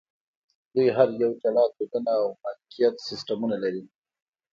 [0.73, 3.83] دوی هر یو جلا دودونه او مالکیت سیستمونه لري.